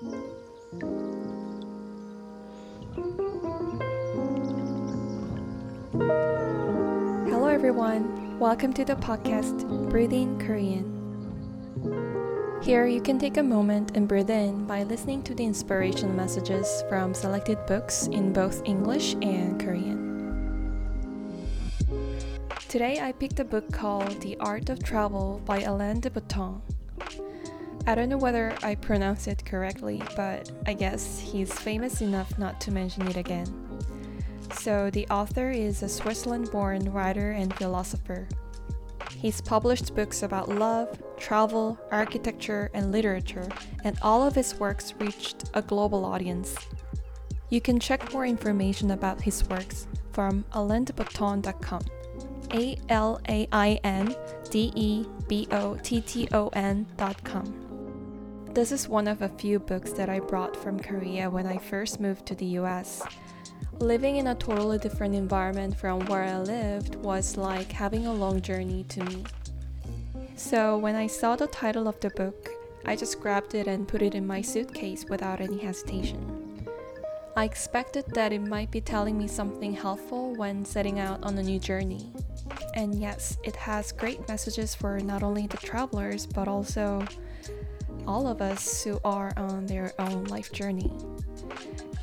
[0.00, 0.28] Hello,
[7.48, 8.38] everyone.
[8.38, 10.86] Welcome to the podcast Breathing Korean.
[12.62, 16.84] Here, you can take a moment and breathe in by listening to the inspiration messages
[16.88, 20.78] from selected books in both English and Korean.
[22.68, 26.62] Today, I picked a book called The Art of Travel by Alain de Botton.
[27.88, 32.60] I don't know whether I pronounce it correctly, but I guess he's famous enough not
[32.60, 33.46] to mention it again.
[34.52, 38.28] So, the author is a Switzerland born writer and philosopher.
[39.16, 43.48] He's published books about love, travel, architecture, and literature,
[43.84, 46.58] and all of his works reached a global audience.
[47.48, 51.80] You can check more information about his works from alaindebotton.com.
[52.52, 54.14] A L A I N
[54.50, 57.67] D E B O T T O N.com.
[58.58, 62.00] This is one of a few books that I brought from Korea when I first
[62.00, 63.04] moved to the US.
[63.78, 68.42] Living in a totally different environment from where I lived was like having a long
[68.42, 69.22] journey to me.
[70.34, 72.50] So when I saw the title of the book,
[72.84, 76.66] I just grabbed it and put it in my suitcase without any hesitation.
[77.36, 81.44] I expected that it might be telling me something helpful when setting out on a
[81.44, 82.12] new journey.
[82.74, 87.06] And yes, it has great messages for not only the travelers but also
[88.08, 90.90] all of us who are on their own life journey.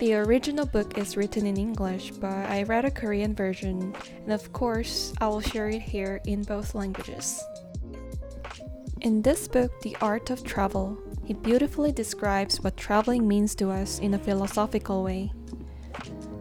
[0.00, 4.52] The original book is written in English, but I read a Korean version, and of
[4.52, 7.40] course, I will share it here in both languages.
[9.02, 14.00] In this book, The Art of Travel, he beautifully describes what traveling means to us
[14.00, 15.32] in a philosophical way.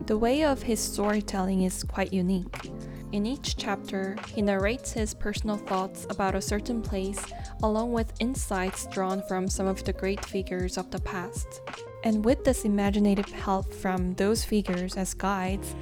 [0.07, 2.71] The way of his storytelling is quite unique.
[3.11, 7.23] In each chapter, he narrates his personal thoughts about a certain place,
[7.63, 11.61] along with insights drawn from some of the great figures of the past.
[12.03, 15.75] And with this imaginative help from those figures as guides,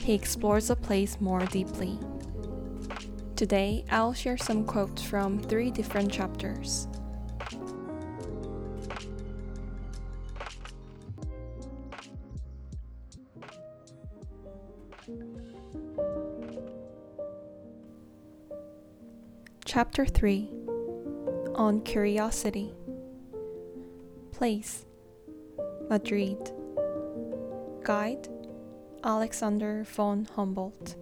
[0.00, 1.98] he explores the place more deeply.
[3.34, 6.86] Today, I'll share some quotes from three different chapters.
[19.64, 20.53] Chapter 3
[21.56, 22.74] On Curiosity.
[24.32, 24.86] Place.
[25.88, 26.38] Madrid.
[27.84, 28.28] Guide.
[29.04, 30.96] Alexander von Humboldt.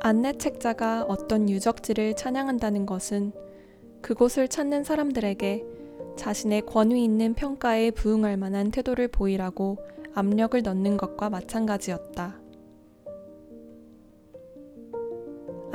[0.00, 3.32] 안내책자가 어떤 유적지를 찬양한다는 것은
[4.02, 5.64] 그곳을 찾는 사람들에게
[6.16, 9.78] 자신의 권위 있는 평가에 부응할 만한 태도를 보이라고
[10.14, 12.45] 압력을 넣는 것과 마찬가지였다.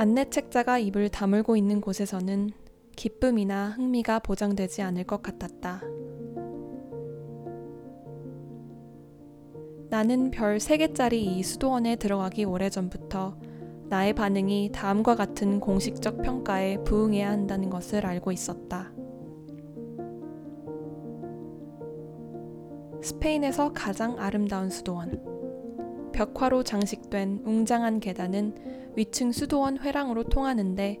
[0.02, 2.50] 안내책자가 입을 다물고 있는 곳에서는
[2.96, 5.80] 기쁨이나 흥미가 보장되지 않을 것 같았다.
[9.90, 13.38] 나는 별 3개짜리 이 수도원에 들어가기 오래전부터
[13.90, 18.90] 나의 반응이 다음과 같은 공식적 평가에 부응해야 한다는 것을 알고 있었다.
[23.02, 25.41] 스페인에서 가장 아름다운 수도원.
[26.12, 31.00] 벽화로 장식된 웅장한 계단은 위층 수도원 회랑으로 통하는데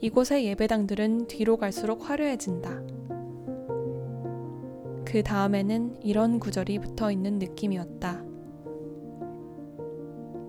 [0.00, 2.82] 이곳의 예배당들은 뒤로 갈수록 화려해진다.
[5.04, 8.24] 그 다음에는 이런 구절이 붙어 있는 느낌이었다.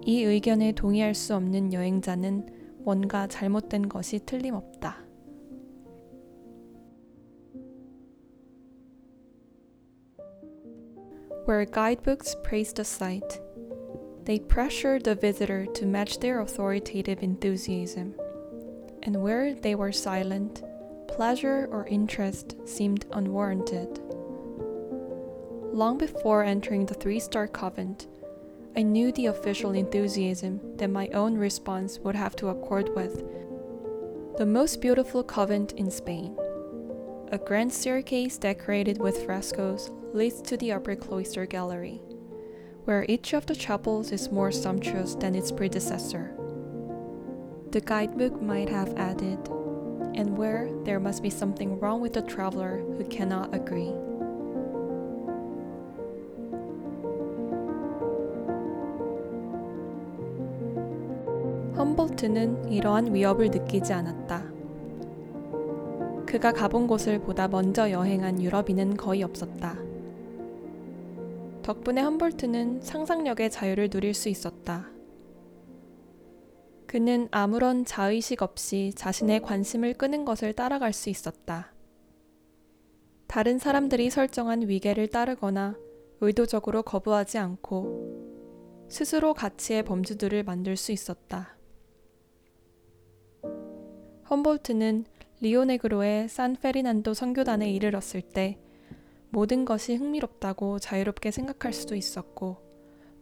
[0.05, 2.47] 이 의견에 동의할 수 없는 여행자는
[2.79, 5.05] 뭔가 잘못된 것이 틀림없다.
[11.47, 13.39] Where guidebooks praise the site,
[14.27, 18.13] they pressured the visitor to match their authoritative enthusiasm.
[19.03, 20.63] and where they were silent,
[21.07, 23.99] pleasure or interest seemed unwarranted.
[25.71, 28.07] Long before entering the three star convent,
[28.75, 33.23] I knew the official enthusiasm that my own response would have to accord with.
[34.37, 36.35] The most beautiful convent in Spain.
[37.31, 42.01] A grand staircase decorated with frescoes leads to the upper cloister gallery,
[42.86, 46.34] where each of the chapels is more sumptuous than its predecessor
[47.72, 49.38] the guidebook might have added,
[50.14, 53.94] and where there must be something wrong with the traveler who cannot agree.
[61.74, 64.44] 험볼트는 이러한 위협을 느끼지 않았다.
[66.26, 69.85] 그가 가본 곳을 보다 먼저 여행한 유럽인은 거의 없었다.
[71.67, 74.89] 덕분에 험볼트는 상상력의 자유를 누릴 수 있었다.
[76.85, 81.73] 그는 아무런 자의식 없이 자신의 관심을 끄는 것을 따라갈 수 있었다.
[83.27, 85.75] 다른 사람들이 설정한 위계를 따르거나
[86.21, 91.57] 의도적으로 거부하지 않고 스스로 가치의 범주들을 만들 수 있었다.
[94.29, 95.03] 험볼트는
[95.41, 98.57] 리오네그로의 산 페리난도 선교단에 이르렀을 때
[99.30, 102.58] 모든 것이 흥미롭다고 자유롭게 생각할 수도 있었고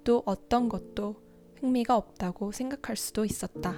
[0.03, 1.17] 또 어떤 것도
[1.61, 3.77] 흥미가 없다고 생각할 수도 있었다.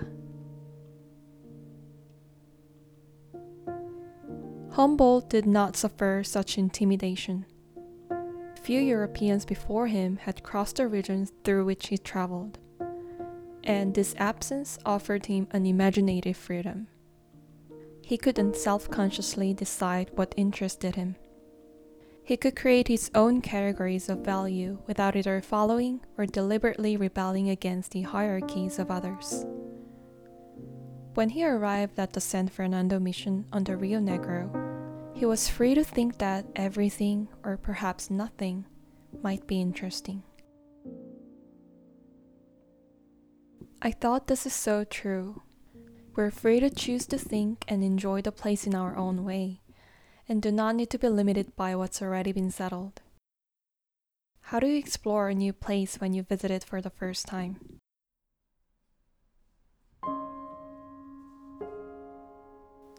[4.74, 7.44] Humboldt did not suffer such intimidation.
[8.62, 12.58] Few Europeans before him had crossed the regions through which he traveled,
[13.64, 16.86] and this absence offered him an imaginative freedom.
[18.00, 21.16] He could self consciously decide what interested him.
[22.27, 27.91] He could create his own categories of value without either following or deliberately rebelling against
[27.91, 29.45] the hierarchies of others.
[31.13, 34.51] When he arrived at the San Fernando mission on the Rio Negro,
[35.15, 38.65] he was free to think that everything, or perhaps nothing,
[39.23, 40.21] might be interesting.
[43.81, 45.43] I thought this is so true.
[46.13, 49.61] We're free to choose to think and enjoy the place in our own way,
[50.28, 53.02] and do not need to be limited by what's already been settled.
[54.46, 57.56] How do you explore a new place when you visit it for the first time?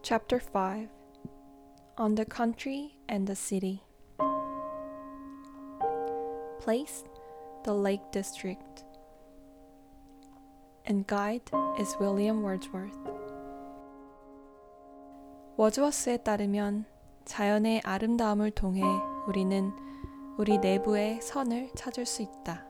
[0.02, 0.88] Chapter 5
[1.96, 3.82] on the country and the city.
[6.58, 7.04] Place
[7.64, 8.84] the Lake District.
[10.86, 12.98] And guide is William Wordsworth.
[15.56, 16.84] 워즈워스에 따르면
[17.25, 18.81] 자연의 아름다움을 통해
[19.27, 19.71] 우리는
[20.37, 22.65] 우리 내부의 선을 찾을 수 있다.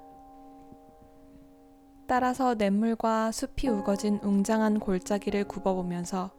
[2.08, 6.32] 따라서 냇물과 숲이 우거진 웅장한 골짜기를 굽어보면서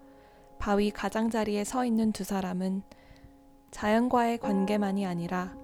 [0.58, 2.82] 바위 가장자리에 서 있는 두 사람은
[3.70, 5.56] 자연과의 관계만이 아니라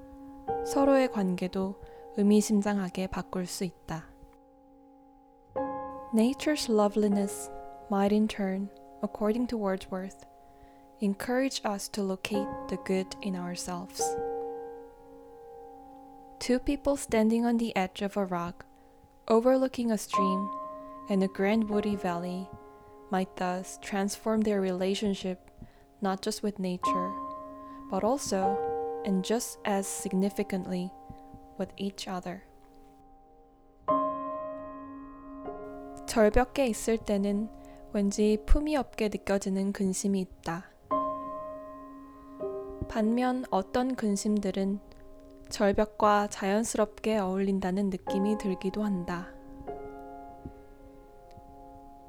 [0.64, 1.74] 서로의 관계도
[2.16, 4.04] 의미심장하게 바꿀 수 있다.
[6.14, 7.50] Nature's loveliness
[7.90, 8.70] might in turn,
[9.02, 10.24] according to Wordsworth,
[10.99, 14.01] encourage us to locate the good in ourselves.
[16.39, 18.65] Two people standing on the edge of a rock,
[19.27, 20.49] overlooking a stream
[21.09, 22.47] and a grand woody valley
[23.11, 25.51] might thus transform their relationship
[26.01, 27.11] not just with nature,
[27.89, 28.57] but also,
[29.05, 30.91] and just as significantly,
[31.57, 32.43] with each other.
[36.07, 37.49] 절벽에 있을 때는
[37.93, 40.65] 왠지 품이 없게 느껴지는 근심이 있다.
[42.88, 44.80] 반면 어떤 근심들은
[45.48, 49.28] 절벽과 자연스럽게 어울린다는 느낌이 들기도 한다.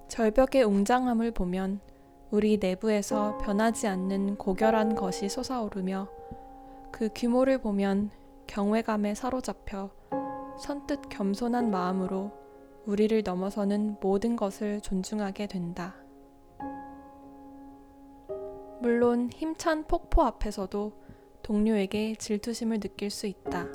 [0.08, 1.80] 절벽의 웅장함을 보면
[2.32, 6.08] 우리 내부에서 변하지 않는 고결한 것이 솟아오르며
[6.92, 8.10] 그 규모를 보면
[8.48, 9.92] 경외감에 사로잡혀
[10.60, 12.32] 선뜻 겸손한 마음으로
[12.86, 15.96] 우리를 넘어서는 모든 것을 존중하게 된다.
[18.88, 20.94] 물론 힘찬 폭포 앞에서도
[21.44, 23.68] 동료에게 질투심을 느낄 수 있다.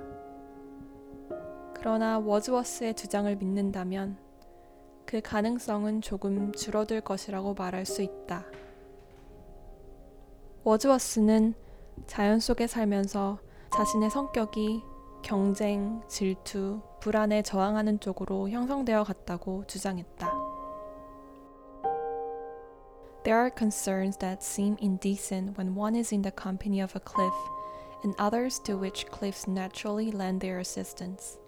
[1.75, 4.17] 그러나 워즈워스의 주장을 믿는다면
[5.05, 8.47] 그 가능성은 조금 줄어들 것이라고 말할 수 있다.
[10.65, 11.53] 워즈워스는
[12.07, 13.39] 자연 속에 살면서
[13.77, 14.83] 자신의 성격이
[15.21, 20.32] 경쟁, 질투, 불안에 저항하는 쪽으로 형성되어 갔다고 주장했다.
[23.33, 27.33] There are concerns that seem indecent when one is in the company of a cliff,
[28.03, 31.39] and others to which cliffs naturally lend their assistance.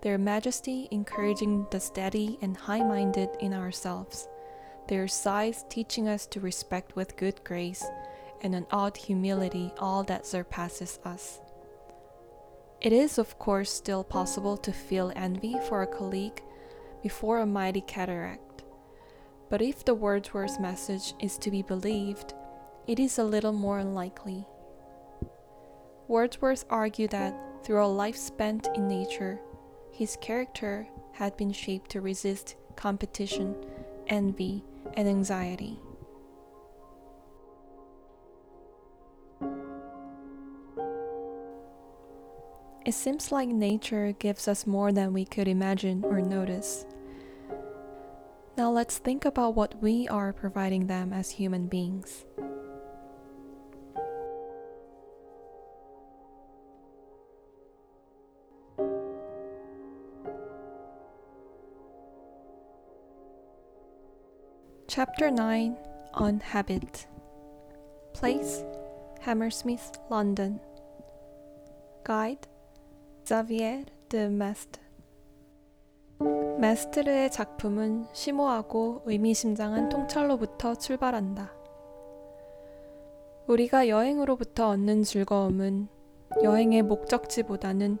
[0.00, 4.28] their majesty encouraging the steady and high minded in ourselves,
[4.88, 7.84] their size teaching us to respect with good grace,
[8.40, 11.42] and an odd humility all that surpasses us.
[12.80, 16.42] It is, of course, still possible to feel envy for a colleague
[17.02, 18.47] before a mighty cataract.
[19.50, 22.34] But if the Wordsworth message is to be believed,
[22.86, 24.46] it is a little more unlikely.
[26.06, 29.40] Wordsworth argued that through a life spent in nature,
[29.90, 33.56] his character had been shaped to resist competition,
[34.06, 34.64] envy,
[34.94, 35.78] and anxiety.
[42.86, 46.86] It seems like nature gives us more than we could imagine or notice.
[48.58, 52.24] Now let's think about what we are providing them as human beings.
[64.88, 65.76] Chapter 9
[66.14, 67.06] On Habit.
[68.12, 68.64] Place
[69.20, 70.58] Hammersmith, London.
[72.02, 72.48] Guide
[73.24, 74.87] Xavier de Maistre
[76.58, 81.52] 메스트르의 작품은 심오하고 의미심장한 통찰로부터 출발한다.
[83.46, 85.88] 우리가 여행으로부터 얻는 즐거움은
[86.42, 87.98] 여행의 목적지보다는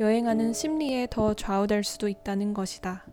[0.00, 3.06] 여행하는 심리에 더 좌우될 수도 있다는 것이다.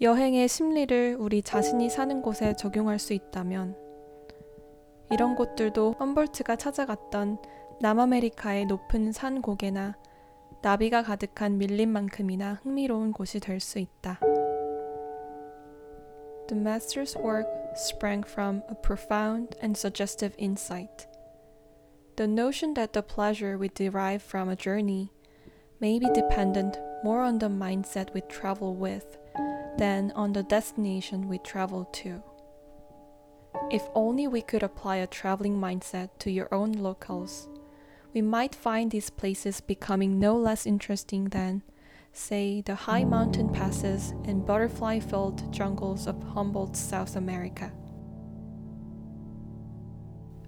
[0.00, 3.76] 여행의 심리를 우리 자신이 사는 곳에 적용할 수 있다면
[5.10, 7.38] 이런 곳들도 험볼트가 찾아갔던
[7.80, 9.96] 남아메리카의 높은 산 고개나
[10.66, 13.38] 나비가 가득한 밀림만큼이나 흥미로운 곳이
[13.78, 14.18] 있다.
[16.48, 17.46] De Maistre's work
[17.76, 21.06] sprang from a profound and suggestive insight.
[22.16, 25.12] The notion that the pleasure we derive from a journey
[25.80, 29.06] may be dependent more on the mindset we travel with
[29.78, 32.20] than on the destination we travel to.
[33.70, 37.46] If only we could apply a traveling mindset to your own locals.
[38.16, 41.60] We might find these places becoming no less interesting than,
[42.14, 47.70] say, the high mountain passes and butterfly filled jungles of Humboldt's South America.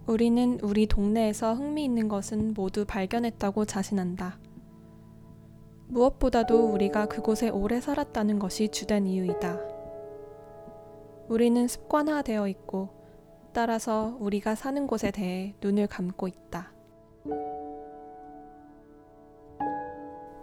[0.06, 4.38] 우리는 우리 동네에서 흥미있는 것은 모두 발견했다고 자신한다.
[5.88, 9.60] 무엇보다도 우리가 그곳에 오래 살았다는 것이 주된 이유이다.
[11.28, 12.88] 우리는 습관화되어 있고,
[13.52, 16.72] 따라서 우리가 사는 곳에 대해 눈을 감고 있다.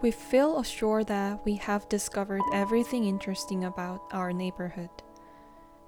[0.01, 4.89] We feel assured that we have discovered everything interesting about our neighborhood.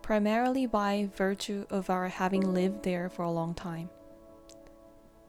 [0.03, 3.89] primarily by virtue of our having lived there for a long time.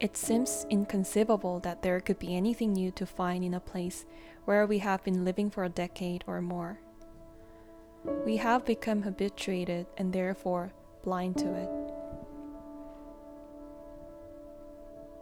[0.00, 4.04] It seems inconceivable that there could be anything new to find in a place
[4.44, 6.80] where we have been living for a decade or more.
[8.26, 10.72] We have become habituated and therefore
[11.04, 11.70] blind to it.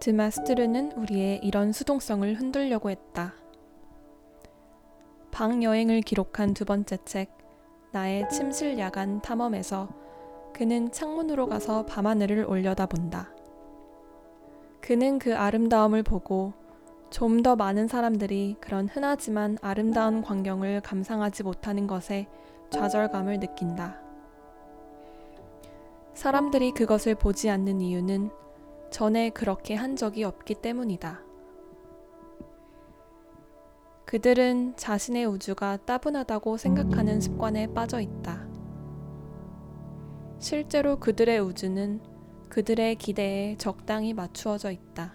[0.00, 3.35] 드마스트르는 우리의 이런 수동성을 흔들려고 했다.
[5.38, 7.29] 방 여행을 기록한 두 번째 책
[7.91, 9.88] 나의 침실 야간 탐험에서
[10.51, 13.29] 그는 창문으로 가서 밤하늘을 올려다본다.
[14.82, 16.53] 그는 그 아름다움을 보고
[17.12, 22.25] 좀 더 많은 사람들이 그런 흔하지만 아름다운 광경을 감상하지 못하는 것에
[22.72, 24.01] 좌절감을 느낀다.
[26.15, 28.32] 사람들이 그것을 보지 않는 이유는
[28.89, 31.26] 전에 그렇게 한 적이 없기 때문이다.
[34.07, 38.47] 그들은 자신의 우주가 따분하다고 생각하는 습관에 빠져 있다.
[40.39, 41.99] 실제로 그들의 우주는
[42.47, 45.11] 그들의 기대에 적당히 맞추어져 있다.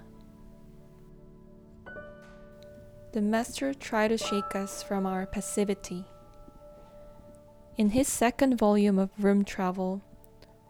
[3.12, 6.04] De Maistre tried to shake us from our passivity.
[7.78, 10.02] In his second volume of Room Travel,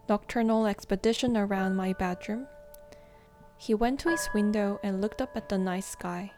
[0.07, 2.47] Nocturnal Expedition Around My Bedroom,
[3.57, 6.31] he went to his window and looked up at the night sky.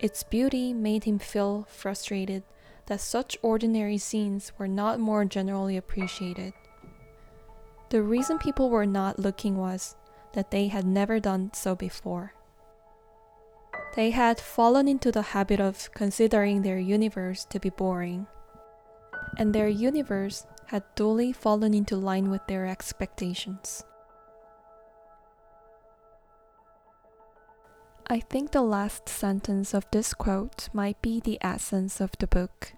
[0.00, 2.44] Its beauty made him feel frustrated
[2.86, 6.52] that such ordinary scenes were not more generally appreciated.
[7.90, 9.96] The reason people were not looking was
[10.34, 12.34] that they had never done so before.
[13.96, 18.26] They had fallen into the habit of considering their universe to be boring,
[19.36, 23.84] and their universe had duly fallen into line with their expectations.
[28.10, 32.72] I think the last sentence of this quote might be the essence of the book.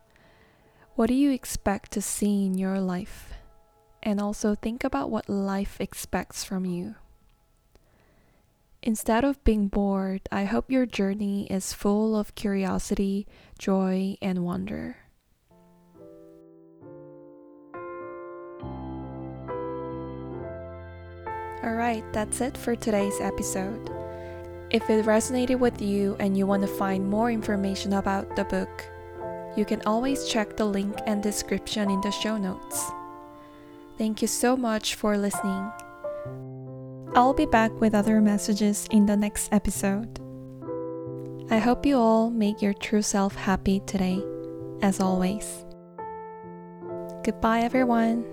[0.96, 3.34] What do you expect to see in your life?
[4.02, 6.96] And also think about what life expects from you.
[8.82, 14.96] Instead of being bored, I hope your journey is full of curiosity, joy, and wonder.
[21.62, 23.99] Alright, that's it for today's episode.
[24.70, 28.86] If it resonated with you and you want to find more information about the book,
[29.56, 32.90] you can always check the link and description in the show notes.
[33.98, 35.70] Thank you so much for listening.
[37.16, 40.20] I'll be back with other messages in the next episode.
[41.50, 44.22] I hope you all make your true self happy today,
[44.82, 45.64] as always.
[47.24, 48.24] Goodbye, everyone.